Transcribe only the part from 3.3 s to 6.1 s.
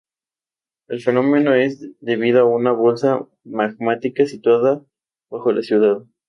magmática situada bajo la ciudad.